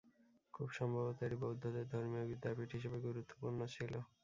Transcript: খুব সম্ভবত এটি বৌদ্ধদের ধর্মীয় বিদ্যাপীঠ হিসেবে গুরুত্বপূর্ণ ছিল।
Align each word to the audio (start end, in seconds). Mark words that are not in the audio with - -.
খুব 0.53 0.67
সম্ভবত 0.77 1.17
এটি 1.23 1.37
বৌদ্ধদের 1.43 1.85
ধর্মীয় 1.91 2.25
বিদ্যাপীঠ 2.31 2.69
হিসেবে 2.77 2.97
গুরুত্বপূর্ণ 3.07 3.59
ছিল। 3.73 3.93